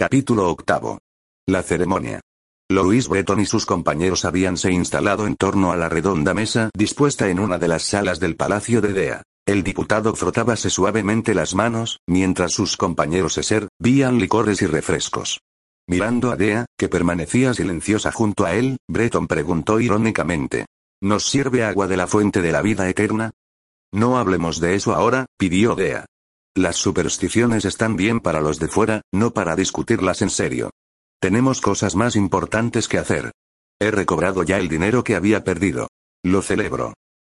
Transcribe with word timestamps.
Capítulo 0.00 0.48
octavo. 0.48 1.00
La 1.48 1.60
ceremonia. 1.64 2.20
Louis 2.70 3.08
Breton 3.08 3.40
y 3.40 3.46
sus 3.46 3.66
compañeros 3.66 4.24
habíanse 4.24 4.70
instalado 4.70 5.26
en 5.26 5.34
torno 5.34 5.72
a 5.72 5.76
la 5.76 5.88
redonda 5.88 6.34
mesa 6.34 6.70
dispuesta 6.72 7.28
en 7.30 7.40
una 7.40 7.58
de 7.58 7.66
las 7.66 7.82
salas 7.82 8.20
del 8.20 8.36
Palacio 8.36 8.80
de 8.80 8.92
Dea. 8.92 9.22
El 9.44 9.64
diputado 9.64 10.14
frotábase 10.14 10.70
suavemente 10.70 11.34
las 11.34 11.56
manos, 11.56 11.98
mientras 12.06 12.52
sus 12.52 12.76
compañeros 12.76 13.32
se 13.32 13.42
servían 13.42 14.20
licores 14.20 14.62
y 14.62 14.66
refrescos. 14.66 15.40
Mirando 15.88 16.30
a 16.30 16.36
Dea, 16.36 16.66
que 16.78 16.88
permanecía 16.88 17.52
silenciosa 17.52 18.12
junto 18.12 18.46
a 18.46 18.54
él, 18.54 18.76
Breton 18.88 19.26
preguntó 19.26 19.80
irónicamente. 19.80 20.66
¿Nos 21.02 21.28
sirve 21.28 21.64
agua 21.64 21.88
de 21.88 21.96
la 21.96 22.06
fuente 22.06 22.40
de 22.40 22.52
la 22.52 22.62
vida 22.62 22.88
eterna? 22.88 23.32
No 23.92 24.16
hablemos 24.16 24.60
de 24.60 24.76
eso 24.76 24.94
ahora, 24.94 25.26
pidió 25.36 25.74
Dea. 25.74 26.06
Las 26.58 26.74
supersticiones 26.74 27.64
están 27.64 27.94
bien 27.94 28.18
para 28.18 28.40
los 28.40 28.58
de 28.58 28.66
fuera, 28.66 29.02
no 29.12 29.30
para 29.30 29.54
discutirlas 29.54 30.22
en 30.22 30.30
serio. 30.30 30.70
Tenemos 31.20 31.60
cosas 31.60 31.94
más 31.94 32.16
importantes 32.16 32.88
que 32.88 32.98
hacer. 32.98 33.30
He 33.78 33.92
recobrado 33.92 34.42
ya 34.42 34.58
el 34.58 34.66
dinero 34.66 35.04
que 35.04 35.14
había 35.14 35.44
perdido. 35.44 35.86
Lo 36.24 36.42
celebro. 36.42 36.94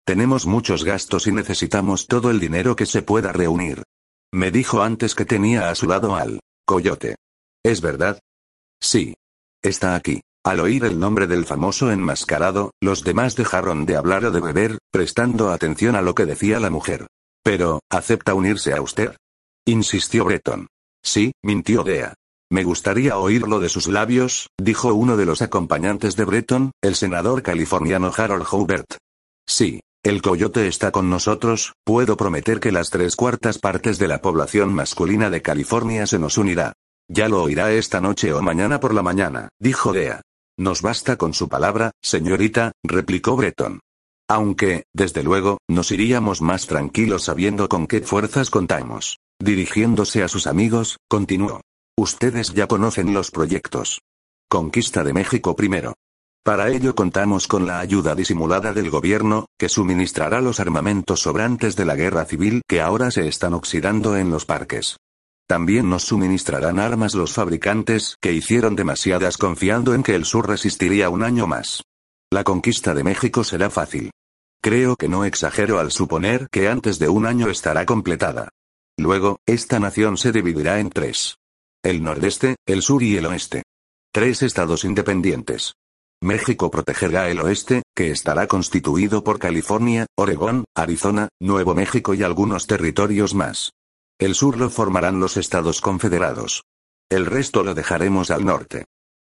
Tenemos 0.05 0.45
muchos 0.45 0.85
gastos 0.85 1.27
y 1.27 1.33
necesitamos 1.33 2.07
todo 2.07 2.31
el 2.31 2.39
dinero 2.39 2.77
que 2.77 2.85
se 2.85 3.01
pueda 3.01 3.33
reunir. 3.33 3.83
Me 4.31 4.51
dijo 4.51 4.83
antes 4.83 5.15
que 5.15 5.25
tenía 5.25 5.69
a 5.69 5.75
su 5.75 5.87
lado 5.87 6.15
al 6.15 6.39
coyote. 6.65 7.15
¿Es 7.61 7.81
verdad? 7.81 8.19
Sí. 8.79 9.15
Está 9.61 9.95
aquí. 9.95 10.21
Al 10.45 10.61
oír 10.61 10.85
el 10.85 10.97
nombre 10.97 11.27
del 11.27 11.45
famoso 11.45 11.91
enmascarado, 11.91 12.71
los 12.79 13.03
demás 13.03 13.35
dejaron 13.35 13.85
de 13.85 13.97
hablar 13.97 14.23
o 14.23 14.31
de 14.31 14.39
beber, 14.39 14.77
prestando 14.93 15.51
atención 15.51 15.97
a 15.97 16.01
lo 16.01 16.15
que 16.15 16.25
decía 16.25 16.61
la 16.61 16.69
mujer. 16.69 17.07
Pero, 17.49 17.79
¿acepta 17.89 18.35
unirse 18.35 18.75
a 18.75 18.81
usted? 18.83 19.15
insistió 19.65 20.23
Breton. 20.23 20.67
Sí, 21.03 21.31
mintió 21.43 21.83
Dea. 21.83 22.13
Me 22.51 22.63
gustaría 22.63 23.17
oírlo 23.17 23.59
de 23.59 23.69
sus 23.69 23.87
labios, 23.87 24.49
dijo 24.61 24.93
uno 24.93 25.17
de 25.17 25.25
los 25.25 25.41
acompañantes 25.41 26.15
de 26.15 26.25
Breton, 26.25 26.69
el 26.83 26.93
senador 26.93 27.41
californiano 27.41 28.11
Harold 28.15 28.45
Hubert. 28.51 28.97
Sí, 29.47 29.79
el 30.03 30.21
coyote 30.21 30.67
está 30.67 30.91
con 30.91 31.09
nosotros, 31.09 31.73
puedo 31.83 32.17
prometer 32.17 32.59
que 32.59 32.71
las 32.71 32.91
tres 32.91 33.15
cuartas 33.15 33.57
partes 33.57 33.97
de 33.97 34.07
la 34.07 34.21
población 34.21 34.71
masculina 34.71 35.31
de 35.31 35.41
California 35.41 36.05
se 36.05 36.19
nos 36.19 36.37
unirá. 36.37 36.73
Ya 37.07 37.29
lo 37.29 37.41
oirá 37.41 37.71
esta 37.71 37.99
noche 37.99 38.31
o 38.31 38.43
mañana 38.43 38.79
por 38.79 38.93
la 38.93 39.01
mañana, 39.01 39.49
dijo 39.59 39.91
Dea. 39.91 40.21
Nos 40.55 40.83
basta 40.83 41.17
con 41.17 41.33
su 41.33 41.49
palabra, 41.49 41.93
señorita, 41.99 42.73
replicó 42.83 43.35
Breton. 43.35 43.79
Aunque, 44.29 44.83
desde 44.93 45.23
luego, 45.23 45.57
nos 45.67 45.91
iríamos 45.91 46.41
más 46.41 46.67
tranquilos 46.67 47.23
sabiendo 47.23 47.67
con 47.67 47.87
qué 47.87 48.01
fuerzas 48.01 48.51
contamos. 48.51 49.17
Dirigiéndose 49.39 50.21
a 50.21 50.27
sus 50.27 50.45
amigos, 50.45 50.97
continuó. 51.09 51.61
Ustedes 51.97 52.53
ya 52.53 52.67
conocen 52.67 53.13
los 53.13 53.31
proyectos. 53.31 54.01
Conquista 54.47 55.03
de 55.03 55.13
México 55.13 55.55
primero. 55.55 55.95
Para 56.43 56.69
ello 56.69 56.93
contamos 56.93 57.47
con 57.47 57.65
la 57.65 57.79
ayuda 57.79 58.13
disimulada 58.13 58.71
del 58.71 58.91
gobierno, 58.91 59.47
que 59.57 59.67
suministrará 59.67 60.41
los 60.41 60.59
armamentos 60.59 61.21
sobrantes 61.21 61.75
de 61.75 61.85
la 61.85 61.95
guerra 61.95 62.25
civil 62.25 62.61
que 62.67 62.81
ahora 62.81 63.09
se 63.09 63.27
están 63.27 63.53
oxidando 63.55 64.15
en 64.15 64.29
los 64.29 64.45
parques. 64.45 64.97
También 65.47 65.89
nos 65.89 66.03
suministrarán 66.03 66.77
armas 66.77 67.15
los 67.15 67.33
fabricantes 67.33 68.15
que 68.21 68.33
hicieron 68.33 68.75
demasiadas 68.75 69.37
confiando 69.37 69.95
en 69.95 70.03
que 70.03 70.13
el 70.13 70.25
sur 70.25 70.47
resistiría 70.47 71.09
un 71.09 71.23
año 71.23 71.47
más. 71.47 71.81
La 72.31 72.43
conquista 72.43 72.93
de 72.93 73.03
México 73.03 73.43
será 73.43 73.71
fácil. 73.71 74.11
Creo 74.61 74.97
que 74.97 75.07
no 75.07 75.23
exagero 75.23 75.79
al 75.79 75.91
suponer 75.91 76.49
que 76.51 76.67
antes 76.67 76.99
de 76.99 77.07
un 77.07 77.25
año 77.25 77.49
estará 77.49 77.85
completada. 77.85 78.49
Luego, 78.97 79.39
esta 79.45 79.79
nación 79.79 80.17
se 80.17 80.33
dividirá 80.33 80.79
en 80.79 80.89
tres. 80.89 81.37
El 81.81 82.03
nordeste, 82.03 82.57
el 82.65 82.81
sur 82.81 83.01
y 83.01 83.15
el 83.15 83.25
oeste. 83.25 83.63
Tres 84.11 84.43
estados 84.43 84.83
independientes. 84.83 85.75
México 86.21 86.69
protegerá 86.69 87.29
el 87.29 87.39
oeste, 87.39 87.83
que 87.95 88.11
estará 88.11 88.47
constituido 88.47 89.23
por 89.23 89.39
California, 89.39 90.05
Oregón, 90.17 90.65
Arizona, 90.75 91.29
Nuevo 91.39 91.73
México 91.73 92.13
y 92.13 92.23
algunos 92.23 92.67
territorios 92.67 93.33
más. 93.33 93.71
El 94.19 94.35
sur 94.35 94.57
lo 94.57 94.69
formarán 94.69 95.21
los 95.21 95.37
Estados 95.37 95.79
Confederados. 95.79 96.63
El 97.09 97.25
resto 97.25 97.63
lo 97.63 97.73
dejaremos 97.73 98.29
al 98.31 98.43
norte. 98.45 98.83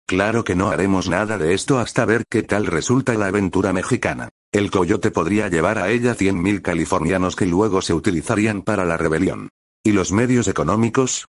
Claro 0.06 0.44
que 0.44 0.54
no 0.54 0.69
haremos 0.69 1.09
nada 1.09 1.38
de 1.38 1.54
esto 1.54 1.78
hasta 1.78 2.04
ver 2.04 2.25
qué 2.28 2.43
tal 2.43 2.66
resulta 2.66 3.14
la 3.14 3.28
aventura 3.28 3.72
mexicana. 3.72 4.28
El 4.52 4.70
coyote 4.70 5.10
podría 5.10 5.48
llevar 5.48 5.78
a 5.78 5.88
ella 5.88 6.14
100.000 6.14 6.60
californianos 6.60 7.36
que 7.36 7.46
luego 7.46 7.80
se 7.80 7.94
utilizarían 7.94 8.60
para 8.60 8.84
la 8.84 8.98
rebelión. 8.98 9.48
¿Y 9.82 9.92
los 9.92 10.12
medios 10.12 10.46
económicos? 10.46 11.26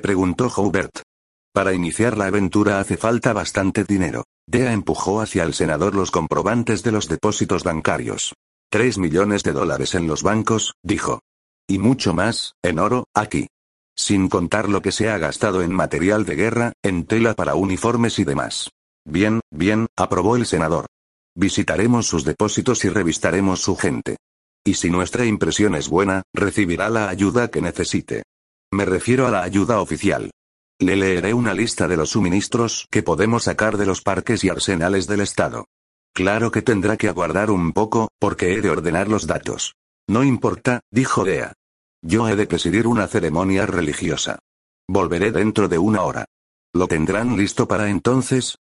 Preguntó 0.00 0.50
Hubert. 0.56 1.02
Para 1.52 1.74
iniciar 1.74 2.16
la 2.16 2.26
aventura 2.26 2.78
hace 2.78 2.96
falta 2.96 3.32
bastante 3.32 3.82
dinero. 3.82 4.24
Dea 4.46 4.72
empujó 4.72 5.20
hacia 5.20 5.42
el 5.42 5.54
senador 5.54 5.96
los 5.96 6.12
comprobantes 6.12 6.84
de 6.84 6.92
los 6.92 7.08
depósitos 7.08 7.64
bancarios. 7.64 8.34
Tres 8.70 8.96
millones 8.96 9.42
de 9.42 9.52
dólares 9.52 9.96
en 9.96 10.06
los 10.06 10.22
bancos, 10.22 10.74
dijo. 10.84 11.20
Y 11.66 11.78
mucho 11.78 12.14
más, 12.14 12.54
en 12.62 12.78
oro, 12.78 13.06
aquí. 13.12 13.48
Sin 13.96 14.28
contar 14.28 14.68
lo 14.68 14.82
que 14.82 14.92
se 14.92 15.10
ha 15.10 15.18
gastado 15.18 15.62
en 15.62 15.72
material 15.72 16.24
de 16.24 16.36
guerra, 16.36 16.72
en 16.82 17.06
tela 17.06 17.34
para 17.34 17.56
uniformes 17.56 18.20
y 18.20 18.24
demás. 18.24 18.70
Bien, 19.04 19.40
bien, 19.50 19.88
aprobó 19.96 20.36
el 20.36 20.46
senador. 20.46 20.86
Visitaremos 21.34 22.06
sus 22.06 22.24
depósitos 22.24 22.84
y 22.84 22.88
revistaremos 22.88 23.60
su 23.60 23.76
gente. 23.76 24.16
Y 24.64 24.74
si 24.74 24.90
nuestra 24.90 25.24
impresión 25.24 25.74
es 25.74 25.88
buena, 25.88 26.22
recibirá 26.34 26.88
la 26.88 27.08
ayuda 27.08 27.48
que 27.48 27.62
necesite. 27.62 28.22
Me 28.72 28.84
refiero 28.84 29.26
a 29.26 29.30
la 29.30 29.42
ayuda 29.42 29.80
oficial. 29.80 30.30
Le 30.78 30.96
leeré 30.96 31.34
una 31.34 31.54
lista 31.54 31.88
de 31.88 31.96
los 31.96 32.10
suministros 32.10 32.86
que 32.90 33.02
podemos 33.02 33.44
sacar 33.44 33.76
de 33.76 33.86
los 33.86 34.02
parques 34.02 34.44
y 34.44 34.48
arsenales 34.48 35.06
del 35.06 35.20
Estado. 35.20 35.66
Claro 36.14 36.50
que 36.50 36.62
tendrá 36.62 36.96
que 36.96 37.08
aguardar 37.08 37.50
un 37.50 37.72
poco, 37.72 38.08
porque 38.18 38.52
he 38.52 38.60
de 38.60 38.70
ordenar 38.70 39.08
los 39.08 39.26
datos. 39.26 39.74
No 40.08 40.24
importa, 40.24 40.80
dijo 40.90 41.24
Dea. 41.24 41.54
Yo 42.02 42.28
he 42.28 42.36
de 42.36 42.46
presidir 42.46 42.86
una 42.86 43.06
ceremonia 43.06 43.64
religiosa. 43.64 44.38
Volveré 44.88 45.32
dentro 45.32 45.68
de 45.68 45.78
una 45.78 46.02
hora. 46.02 46.26
¿Lo 46.74 46.88
tendrán 46.88 47.36
listo 47.36 47.68
para 47.68 47.88
entonces? 47.88 48.58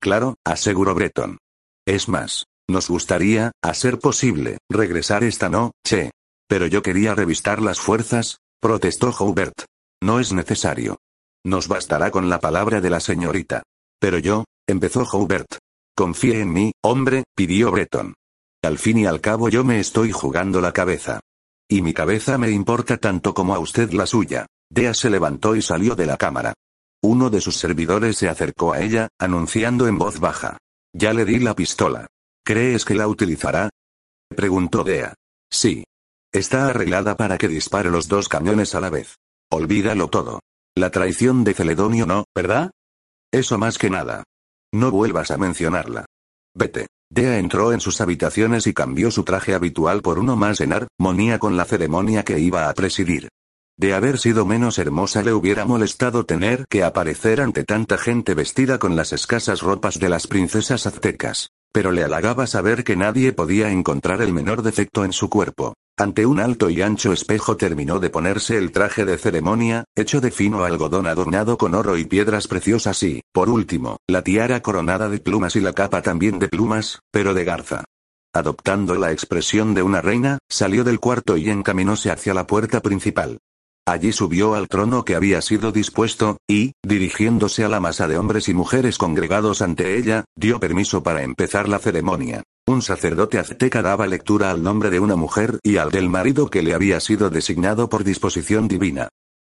Claro, 0.00 0.36
aseguró 0.44 0.94
Breton. 0.94 1.38
Es 1.86 2.08
más, 2.08 2.46
nos 2.68 2.88
gustaría, 2.88 3.52
a 3.62 3.74
ser 3.74 3.98
posible, 3.98 4.58
regresar 4.70 5.22
esta 5.22 5.48
noche. 5.48 6.10
Pero 6.48 6.66
yo 6.66 6.82
quería 6.82 7.14
revistar 7.14 7.60
las 7.60 7.78
fuerzas, 7.78 8.38
protestó 8.60 9.14
Hubert. 9.18 9.64
No 10.02 10.20
es 10.20 10.32
necesario. 10.32 10.96
Nos 11.44 11.68
bastará 11.68 12.10
con 12.10 12.30
la 12.30 12.40
palabra 12.40 12.80
de 12.80 12.90
la 12.90 13.00
señorita. 13.00 13.62
Pero 14.00 14.18
yo, 14.18 14.44
empezó 14.66 15.02
Hubert. 15.10 15.58
Confíe 15.96 16.40
en 16.40 16.52
mí, 16.52 16.72
hombre, 16.82 17.24
pidió 17.36 17.70
Breton. 17.70 18.14
Al 18.62 18.78
fin 18.78 18.98
y 18.98 19.06
al 19.06 19.20
cabo 19.20 19.50
yo 19.50 19.62
me 19.62 19.78
estoy 19.78 20.10
jugando 20.10 20.60
la 20.60 20.72
cabeza. 20.72 21.20
Y 21.68 21.82
mi 21.82 21.92
cabeza 21.92 22.38
me 22.38 22.50
importa 22.50 22.96
tanto 22.96 23.34
como 23.34 23.54
a 23.54 23.58
usted 23.58 23.92
la 23.92 24.06
suya. 24.06 24.46
Dea 24.70 24.94
se 24.94 25.10
levantó 25.10 25.54
y 25.54 25.62
salió 25.62 25.94
de 25.94 26.06
la 26.06 26.16
cámara. 26.16 26.54
Uno 27.02 27.28
de 27.28 27.42
sus 27.42 27.56
servidores 27.56 28.16
se 28.16 28.28
acercó 28.28 28.72
a 28.72 28.80
ella, 28.80 29.08
anunciando 29.18 29.86
en 29.86 29.98
voz 29.98 30.18
baja. 30.18 30.56
Ya 30.96 31.12
le 31.12 31.24
di 31.24 31.40
la 31.40 31.56
pistola. 31.56 32.06
¿Crees 32.44 32.84
que 32.84 32.94
la 32.94 33.08
utilizará? 33.08 33.68
Preguntó 34.28 34.84
Dea. 34.84 35.14
Sí. 35.50 35.82
Está 36.32 36.68
arreglada 36.68 37.16
para 37.16 37.36
que 37.36 37.48
dispare 37.48 37.90
los 37.90 38.06
dos 38.06 38.28
cañones 38.28 38.76
a 38.76 38.80
la 38.80 38.90
vez. 38.90 39.16
Olvídalo 39.50 40.08
todo. 40.08 40.38
La 40.76 40.90
traición 40.90 41.42
de 41.42 41.54
Celedonio 41.54 42.06
no, 42.06 42.26
¿verdad? 42.32 42.70
Eso 43.32 43.58
más 43.58 43.76
que 43.76 43.90
nada. 43.90 44.22
No 44.72 44.92
vuelvas 44.92 45.32
a 45.32 45.36
mencionarla. 45.36 46.06
Vete. 46.54 46.86
Dea 47.10 47.38
entró 47.38 47.72
en 47.72 47.80
sus 47.80 48.00
habitaciones 48.00 48.68
y 48.68 48.72
cambió 48.72 49.10
su 49.10 49.24
traje 49.24 49.54
habitual 49.54 50.00
por 50.00 50.20
uno 50.20 50.36
más 50.36 50.60
en 50.60 50.72
armonía 50.72 51.40
con 51.40 51.56
la 51.56 51.64
ceremonia 51.64 52.24
que 52.24 52.38
iba 52.38 52.68
a 52.68 52.74
presidir. 52.74 53.28
De 53.76 53.92
haber 53.92 54.18
sido 54.18 54.46
menos 54.46 54.78
hermosa 54.78 55.22
le 55.22 55.32
hubiera 55.32 55.64
molestado 55.64 56.24
tener 56.24 56.64
que 56.68 56.84
aparecer 56.84 57.40
ante 57.40 57.64
tanta 57.64 57.98
gente 57.98 58.34
vestida 58.34 58.78
con 58.78 58.94
las 58.94 59.12
escasas 59.12 59.62
ropas 59.62 59.98
de 59.98 60.08
las 60.08 60.28
princesas 60.28 60.86
aztecas. 60.86 61.48
Pero 61.72 61.90
le 61.90 62.04
halagaba 62.04 62.46
saber 62.46 62.84
que 62.84 62.94
nadie 62.94 63.32
podía 63.32 63.70
encontrar 63.70 64.22
el 64.22 64.32
menor 64.32 64.62
defecto 64.62 65.04
en 65.04 65.12
su 65.12 65.28
cuerpo. 65.28 65.74
Ante 65.96 66.24
un 66.24 66.38
alto 66.38 66.70
y 66.70 66.82
ancho 66.82 67.12
espejo 67.12 67.56
terminó 67.56 67.98
de 67.98 68.10
ponerse 68.10 68.58
el 68.58 68.70
traje 68.70 69.04
de 69.04 69.18
ceremonia, 69.18 69.84
hecho 69.96 70.20
de 70.20 70.30
fino 70.30 70.62
algodón 70.62 71.08
adornado 71.08 71.58
con 71.58 71.74
oro 71.74 71.98
y 71.98 72.04
piedras 72.04 72.46
preciosas 72.46 73.02
y, 73.02 73.22
por 73.32 73.48
último, 73.48 73.96
la 74.08 74.22
tiara 74.22 74.60
coronada 74.60 75.08
de 75.08 75.18
plumas 75.18 75.56
y 75.56 75.60
la 75.60 75.72
capa 75.72 76.00
también 76.00 76.38
de 76.38 76.48
plumas, 76.48 77.00
pero 77.10 77.34
de 77.34 77.44
garza. 77.44 77.84
Adoptando 78.32 78.94
la 78.94 79.10
expresión 79.10 79.74
de 79.74 79.82
una 79.82 80.00
reina, 80.00 80.38
salió 80.48 80.84
del 80.84 81.00
cuarto 81.00 81.36
y 81.36 81.50
encaminóse 81.50 82.12
hacia 82.12 82.34
la 82.34 82.46
puerta 82.46 82.80
principal. 82.80 83.38
Allí 83.86 84.12
subió 84.12 84.54
al 84.54 84.68
trono 84.68 85.04
que 85.04 85.14
había 85.14 85.42
sido 85.42 85.70
dispuesto, 85.70 86.38
y, 86.48 86.72
dirigiéndose 86.82 87.64
a 87.64 87.68
la 87.68 87.80
masa 87.80 88.08
de 88.08 88.16
hombres 88.16 88.48
y 88.48 88.54
mujeres 88.54 88.96
congregados 88.96 89.60
ante 89.60 89.98
ella, 89.98 90.24
dio 90.34 90.58
permiso 90.58 91.02
para 91.02 91.22
empezar 91.22 91.68
la 91.68 91.78
ceremonia. 91.78 92.42
Un 92.66 92.80
sacerdote 92.80 93.38
azteca 93.38 93.82
daba 93.82 94.06
lectura 94.06 94.50
al 94.50 94.62
nombre 94.62 94.88
de 94.88 95.00
una 95.00 95.16
mujer 95.16 95.58
y 95.62 95.76
al 95.76 95.90
del 95.90 96.08
marido 96.08 96.48
que 96.48 96.62
le 96.62 96.72
había 96.72 96.98
sido 96.98 97.28
designado 97.28 97.90
por 97.90 98.04
disposición 98.04 98.68
divina. 98.68 99.08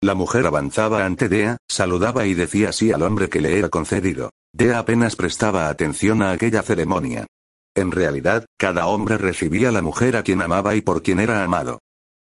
La 0.03 0.15
mujer 0.15 0.47
avanzaba 0.47 1.07
ante 1.07 1.31
Dea, 1.31 1.57
saludaba 1.67 2.27
y 2.27 2.35
decía 2.35 2.73
sí 2.73 2.93
al 2.93 3.03
hombre 3.03 3.31
que 3.31 3.41
le 3.41 3.59
era 3.59 3.71
concedido. 3.71 4.31
Dea 4.53 4.79
apenas 4.79 5.17
prestaba 5.17 5.71
atención 5.71 6.21
a 6.21 6.33
aquella 6.33 6.63
ceremonia. 6.63 7.27
En 7.75 7.93
realidad, 7.93 8.45
cada 8.59 8.87
hombre 8.89 9.17
recibía 9.17 9.73
la 9.73 9.81
mujer 9.81 10.17
a 10.17 10.23
quien 10.23 10.43
amaba 10.43 10.75
y 10.75 10.83
por 10.83 11.03
quien 11.03 11.19
era 11.19 11.43
amado. 11.43 11.79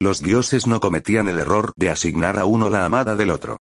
Los 0.02 0.24
dioses 0.24 0.66
no 0.66 0.80
cometían 0.80 1.30
el 1.30 1.38
error 1.38 1.74
de 1.76 1.92
asignar 1.92 2.40
a 2.40 2.46
uno 2.46 2.72
la 2.72 2.86
amada 2.86 3.16
del 3.16 3.30
otro. 3.30 3.58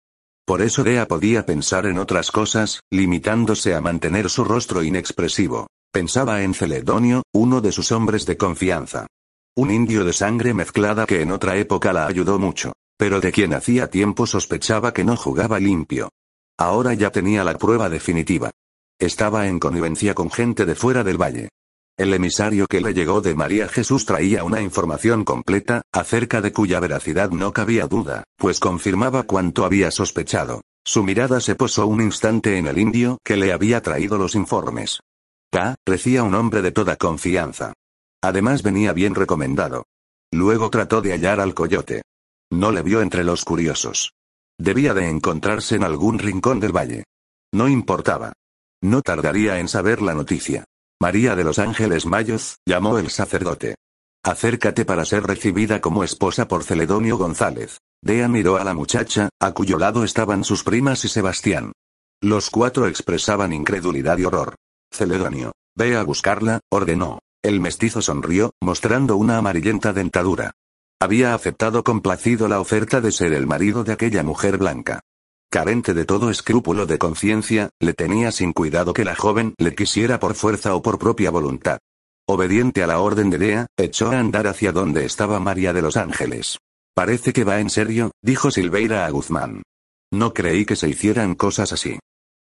Por 0.46 0.62
eso 0.62 0.82
Dea 0.82 1.06
podía 1.06 1.44
pensar 1.44 1.84
en 1.84 1.98
otras 1.98 2.30
cosas, 2.30 2.80
limitándose 2.90 3.74
a 3.74 3.82
mantener 3.82 4.30
su 4.30 4.42
rostro 4.44 4.82
inexpresivo. 4.82 5.66
Pensaba 5.92 6.42
en 6.42 6.54
Celedonio, 6.54 7.24
uno 7.34 7.60
de 7.60 7.72
sus 7.72 7.92
hombres 7.92 8.24
de 8.24 8.38
confianza. 8.38 9.06
Un 9.54 9.70
indio 9.70 10.02
de 10.02 10.14
sangre 10.14 10.54
mezclada 10.54 11.04
que 11.04 11.20
en 11.20 11.30
otra 11.30 11.58
época 11.58 11.92
la 11.92 12.06
ayudó 12.06 12.38
mucho, 12.38 12.72
pero 12.96 13.20
de 13.20 13.32
quien 13.32 13.52
hacía 13.52 13.90
tiempo 13.90 14.26
sospechaba 14.26 14.94
que 14.94 15.04
no 15.04 15.18
jugaba 15.18 15.60
limpio. 15.60 16.08
Ahora 16.56 16.94
ya 16.94 17.10
tenía 17.10 17.44
la 17.44 17.58
prueba 17.58 17.90
definitiva. 17.90 18.50
Estaba 18.98 19.46
en 19.46 19.58
connivencia 19.58 20.14
con 20.14 20.30
gente 20.30 20.64
de 20.64 20.74
fuera 20.74 21.04
del 21.04 21.20
valle. 21.20 21.50
El 22.00 22.14
emisario 22.14 22.66
que 22.66 22.80
le 22.80 22.94
llegó 22.94 23.20
de 23.20 23.34
María 23.34 23.68
Jesús 23.68 24.06
traía 24.06 24.42
una 24.42 24.62
información 24.62 25.22
completa, 25.22 25.82
acerca 25.92 26.40
de 26.40 26.50
cuya 26.50 26.80
veracidad 26.80 27.28
no 27.28 27.52
cabía 27.52 27.86
duda, 27.88 28.24
pues 28.38 28.58
confirmaba 28.58 29.24
cuanto 29.24 29.66
había 29.66 29.90
sospechado. 29.90 30.62
Su 30.82 31.02
mirada 31.02 31.40
se 31.40 31.56
posó 31.56 31.86
un 31.86 32.00
instante 32.00 32.56
en 32.56 32.68
el 32.68 32.78
indio 32.78 33.18
que 33.22 33.36
le 33.36 33.52
había 33.52 33.82
traído 33.82 34.16
los 34.16 34.34
informes. 34.34 35.00
K, 35.52 35.74
parecía 35.84 36.22
un 36.22 36.34
hombre 36.34 36.62
de 36.62 36.72
toda 36.72 36.96
confianza. 36.96 37.74
Además 38.22 38.62
venía 38.62 38.94
bien 38.94 39.14
recomendado. 39.14 39.84
Luego 40.32 40.70
trató 40.70 41.02
de 41.02 41.12
hallar 41.12 41.38
al 41.38 41.52
coyote. 41.52 42.00
No 42.50 42.72
le 42.72 42.80
vio 42.80 43.02
entre 43.02 43.24
los 43.24 43.44
curiosos. 43.44 44.14
Debía 44.58 44.94
de 44.94 45.06
encontrarse 45.06 45.76
en 45.76 45.84
algún 45.84 46.18
rincón 46.18 46.60
del 46.60 46.74
valle. 46.74 47.04
No 47.52 47.68
importaba. 47.68 48.32
No 48.80 49.02
tardaría 49.02 49.58
en 49.58 49.68
saber 49.68 50.00
la 50.00 50.14
noticia. 50.14 50.64
María 51.02 51.34
de 51.34 51.44
los 51.44 51.58
Ángeles 51.58 52.04
Mayos, 52.04 52.58
llamó 52.66 52.98
el 52.98 53.08
sacerdote. 53.08 53.76
Acércate 54.22 54.84
para 54.84 55.06
ser 55.06 55.22
recibida 55.22 55.80
como 55.80 56.04
esposa 56.04 56.46
por 56.46 56.62
Celedonio 56.62 57.16
González. 57.16 57.78
Dea 58.02 58.28
miró 58.28 58.58
a 58.58 58.64
la 58.64 58.74
muchacha, 58.74 59.30
a 59.40 59.52
cuyo 59.52 59.78
lado 59.78 60.04
estaban 60.04 60.44
sus 60.44 60.62
primas 60.62 61.06
y 61.06 61.08
Sebastián. 61.08 61.72
Los 62.20 62.50
cuatro 62.50 62.86
expresaban 62.86 63.54
incredulidad 63.54 64.18
y 64.18 64.26
horror. 64.26 64.56
Celedonio. 64.92 65.52
Ve 65.74 65.96
a 65.96 66.02
buscarla, 66.02 66.60
ordenó. 66.70 67.20
El 67.42 67.60
mestizo 67.60 68.02
sonrió, 68.02 68.50
mostrando 68.60 69.16
una 69.16 69.38
amarillenta 69.38 69.94
dentadura. 69.94 70.52
Había 71.00 71.32
aceptado 71.32 71.82
complacido 71.82 72.46
la 72.46 72.60
oferta 72.60 73.00
de 73.00 73.10
ser 73.10 73.32
el 73.32 73.46
marido 73.46 73.84
de 73.84 73.94
aquella 73.94 74.22
mujer 74.22 74.58
blanca. 74.58 75.00
Carente 75.52 75.94
de 75.94 76.04
todo 76.04 76.30
escrúpulo 76.30 76.86
de 76.86 76.96
conciencia, 76.96 77.70
le 77.80 77.92
tenía 77.92 78.30
sin 78.30 78.52
cuidado 78.52 78.94
que 78.94 79.04
la 79.04 79.16
joven 79.16 79.54
le 79.58 79.74
quisiera 79.74 80.20
por 80.20 80.36
fuerza 80.36 80.76
o 80.76 80.82
por 80.82 81.00
propia 81.00 81.32
voluntad. 81.32 81.78
Obediente 82.28 82.84
a 82.84 82.86
la 82.86 83.00
orden 83.00 83.30
de 83.30 83.38
Dea, 83.38 83.66
echó 83.76 84.12
a 84.12 84.20
andar 84.20 84.46
hacia 84.46 84.70
donde 84.70 85.04
estaba 85.04 85.40
María 85.40 85.72
de 85.72 85.82
los 85.82 85.96
Ángeles. 85.96 86.58
Parece 86.94 87.32
que 87.32 87.42
va 87.42 87.58
en 87.58 87.68
serio, 87.68 88.12
dijo 88.22 88.52
Silveira 88.52 89.06
a 89.06 89.10
Guzmán. 89.10 89.64
No 90.12 90.32
creí 90.34 90.64
que 90.64 90.76
se 90.76 90.88
hicieran 90.88 91.34
cosas 91.34 91.72
así. 91.72 91.98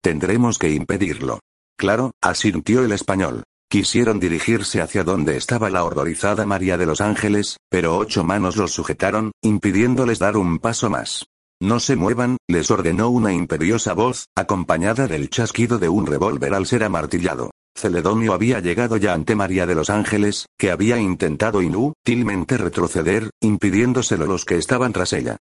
Tendremos 0.01 0.59
que 0.59 0.71
impedirlo. 0.71 1.41
Claro, 1.77 2.13
asintió 2.23 2.85
el 2.85 2.93
español. 2.93 3.43
Quisieron 3.69 4.21
dirigirse 4.21 4.81
hacia 4.81 5.03
donde 5.03 5.37
estaba 5.37 5.71
la 5.71 5.83
horrorizada 5.83 6.47
María 6.47 6.77
de 6.77 6.87
los 6.87 7.01
Ángeles, 7.01 7.57
pero 7.69 7.97
ocho 7.97 8.23
manos 8.23 8.57
los 8.57 8.71
sujetaron, 8.71 9.33
impidiéndoles 9.43 10.21
dar 10.21 10.37
un 10.37 10.61
paso 10.61 10.89
más. 10.89 11.25
No 11.63 11.79
se 11.79 11.95
muevan, 11.95 12.39
les 12.49 12.73
ordenó 12.73 13.09
una 13.11 13.33
imperiosa 13.33 13.95
voz, 13.95 14.27
acompañada 14.35 15.07
del 15.07 15.31
chasquido 15.31 15.79
de 15.79 15.89
un 15.89 16.07
revólver 16.07 16.55
al 16.55 16.67
ser 16.67 16.83
amartillado. 16.83 17.53
Celedonio 17.77 18.33
había 18.33 18.59
llegado 18.59 18.97
ya 18.97 19.13
ante 19.13 19.37
María 19.37 19.65
de 19.65 19.77
los 19.77 19.89
Ángeles, 19.89 20.47
que 20.59 20.73
había 20.73 20.99
intentado 20.99 21.63
inútilmente 21.63 22.59
retroceder, 22.59 23.31
impidiéndoselo 23.41 24.27
los 24.27 24.45
que 24.45 24.57
estaban 24.57 24.93
tras 24.93 25.13
ella. 25.13 25.37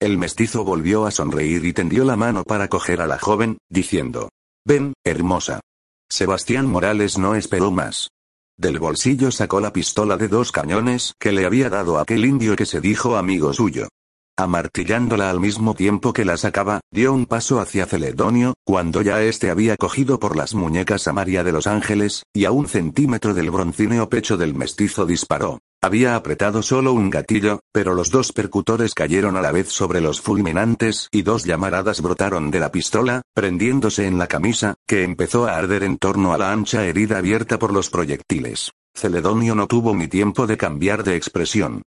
El 0.00 0.16
mestizo 0.16 0.64
volvió 0.64 1.04
a 1.04 1.10
sonreír 1.10 1.66
y 1.66 1.74
tendió 1.74 2.06
la 2.06 2.16
mano 2.16 2.42
para 2.42 2.68
coger 2.68 3.02
a 3.02 3.06
la 3.06 3.18
joven, 3.18 3.58
diciendo, 3.68 4.30
Ven, 4.64 4.94
hermosa. 5.04 5.60
Sebastián 6.08 6.64
Morales 6.64 7.18
no 7.18 7.34
esperó 7.34 7.70
más. 7.70 8.08
Del 8.56 8.78
bolsillo 8.78 9.30
sacó 9.30 9.60
la 9.60 9.74
pistola 9.74 10.16
de 10.16 10.28
dos 10.28 10.52
cañones 10.52 11.12
que 11.20 11.32
le 11.32 11.44
había 11.44 11.68
dado 11.68 11.98
aquel 11.98 12.24
indio 12.24 12.56
que 12.56 12.64
se 12.64 12.80
dijo 12.80 13.18
amigo 13.18 13.52
suyo. 13.52 13.88
Amartillándola 14.38 15.30
al 15.30 15.40
mismo 15.40 15.74
tiempo 15.74 16.12
que 16.12 16.26
la 16.26 16.36
sacaba, 16.36 16.80
dio 16.92 17.14
un 17.14 17.24
paso 17.24 17.58
hacia 17.58 17.86
Celedonio, 17.86 18.52
cuando 18.64 19.00
ya 19.00 19.22
éste 19.22 19.48
había 19.48 19.78
cogido 19.78 20.20
por 20.20 20.36
las 20.36 20.54
muñecas 20.54 21.08
a 21.08 21.14
María 21.14 21.42
de 21.42 21.52
los 21.52 21.66
Ángeles, 21.66 22.22
y 22.34 22.44
a 22.44 22.50
un 22.50 22.68
centímetro 22.68 23.32
del 23.32 23.50
broncíneo 23.50 24.10
pecho 24.10 24.36
del 24.36 24.54
mestizo 24.54 25.06
disparó. 25.06 25.60
Había 25.80 26.16
apretado 26.16 26.62
solo 26.62 26.92
un 26.92 27.08
gatillo, 27.08 27.60
pero 27.72 27.94
los 27.94 28.10
dos 28.10 28.32
percutores 28.32 28.92
cayeron 28.92 29.38
a 29.38 29.40
la 29.40 29.52
vez 29.52 29.68
sobre 29.68 30.02
los 30.02 30.20
fulminantes 30.20 31.08
y 31.10 31.22
dos 31.22 31.44
llamaradas 31.44 32.02
brotaron 32.02 32.50
de 32.50 32.60
la 32.60 32.70
pistola, 32.70 33.22
prendiéndose 33.34 34.06
en 34.06 34.18
la 34.18 34.26
camisa, 34.26 34.74
que 34.86 35.02
empezó 35.02 35.46
a 35.46 35.56
arder 35.56 35.82
en 35.82 35.96
torno 35.96 36.34
a 36.34 36.38
la 36.38 36.52
ancha 36.52 36.84
herida 36.84 37.18
abierta 37.18 37.58
por 37.58 37.72
los 37.72 37.88
proyectiles. 37.88 38.72
Celedonio 38.94 39.54
no 39.54 39.66
tuvo 39.66 39.94
ni 39.94 40.08
tiempo 40.08 40.46
de 40.46 40.58
cambiar 40.58 41.04
de 41.04 41.16
expresión. 41.16 41.82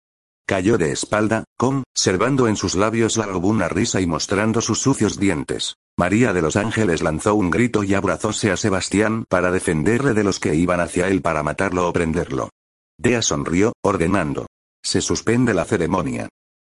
Cayó 0.50 0.80
de 0.80 0.92
espalda, 0.92 1.44
conservando 1.60 2.48
en 2.48 2.56
sus 2.56 2.74
labios 2.74 3.18
la 3.18 3.28
una 3.38 3.70
risa 3.70 4.02
y 4.02 4.08
mostrando 4.08 4.62
sus 4.62 4.82
sucios 4.82 5.20
dientes. 5.20 5.76
María 5.96 6.34
de 6.34 6.42
los 6.42 6.56
Ángeles 6.56 7.04
lanzó 7.04 7.36
un 7.36 7.52
grito 7.52 7.84
y 7.84 7.94
abrazóse 7.94 8.50
a 8.50 8.58
Sebastián 8.58 9.26
para 9.30 9.52
defenderle 9.52 10.16
de 10.16 10.24
los 10.24 10.40
que 10.40 10.56
iban 10.56 10.80
hacia 10.80 11.08
él 11.08 11.22
para 11.22 11.44
matarlo 11.44 11.88
o 11.88 11.94
prenderlo. 11.94 12.50
Dea 12.98 13.22
sonrió, 13.22 13.74
ordenando. 13.84 14.48
Se 14.82 15.02
suspende 15.02 15.54
la 15.54 15.66
ceremonia. 15.66 16.30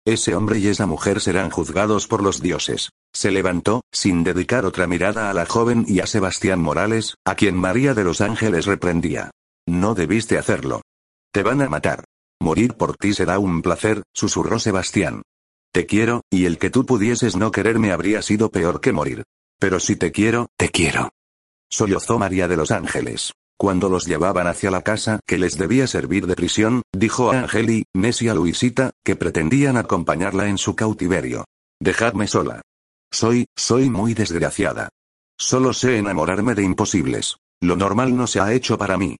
Ese 0.08 0.34
hombre 0.34 0.58
y 0.58 0.70
esa 0.70 0.88
mujer 0.88 1.22
serán 1.22 1.52
juzgados 1.52 2.08
por 2.08 2.24
los 2.24 2.42
dioses. 2.42 2.90
Se 3.14 3.30
levantó, 3.30 3.82
sin 3.92 4.24
dedicar 4.24 4.66
otra 4.66 4.88
mirada 4.88 5.30
a 5.30 5.36
la 5.36 5.46
joven 5.46 5.86
y 5.88 6.00
a 6.00 6.08
Sebastián 6.08 6.60
Morales, 6.60 7.14
a 7.26 7.36
quien 7.36 7.56
María 7.56 7.94
de 7.94 8.06
los 8.06 8.22
Ángeles 8.22 8.66
reprendía. 8.66 9.30
No 9.68 9.94
debiste 9.94 10.40
hacerlo. 10.40 10.82
Te 11.32 11.44
van 11.44 11.62
a 11.62 11.70
matar. 11.70 12.06
Morir 12.40 12.76
por 12.76 12.96
ti 12.96 13.14
será 13.14 13.40
un 13.40 13.62
placer, 13.62 14.04
susurró 14.14 14.60
Sebastián. 14.60 15.24
Te 15.72 15.86
quiero, 15.86 16.22
y 16.30 16.46
el 16.46 16.58
que 16.58 16.70
tú 16.70 16.86
pudieses 16.86 17.36
no 17.36 17.52
quererme 17.52 17.92
habría 17.92 18.22
sido 18.22 18.50
peor 18.50 18.82
que 18.82 18.94
morir. 18.94 19.24
Pero 19.60 19.80
si 19.80 19.96
te 19.96 20.12
quiero, 20.12 20.48
te 20.58 20.70
quiero. 20.70 21.10
Sollozó 21.70 22.20
María 22.20 22.48
de 22.48 22.58
los 22.58 22.72
Ángeles. 22.72 23.34
Cuando 23.60 23.90
los 23.90 24.06
llevaban 24.06 24.46
hacia 24.46 24.70
la 24.70 24.84
casa 24.84 25.20
que 25.26 25.40
les 25.40 25.58
debía 25.58 25.88
servir 25.88 26.28
de 26.28 26.36
prisión, 26.36 26.84
dijo 26.94 27.32
a 27.32 27.40
Angeli, 27.40 27.86
Nesia 27.96 28.36
Luisita, 28.36 28.92
que 29.04 29.16
pretendían 29.16 29.78
acompañarla 29.78 30.48
en 30.48 30.60
su 30.60 30.76
cautiverio. 30.76 31.46
Dejadme 31.80 32.28
sola. 32.28 32.62
Soy, 33.12 33.46
soy 33.56 33.90
muy 33.90 34.14
desgraciada. 34.14 34.90
Solo 35.40 35.74
sé 35.74 35.98
enamorarme 35.98 36.54
de 36.54 36.64
imposibles. 36.64 37.38
Lo 37.62 37.76
normal 37.76 38.16
no 38.16 38.28
se 38.28 38.40
ha 38.40 38.54
hecho 38.54 38.78
para 38.78 38.98
mí. 38.98 39.18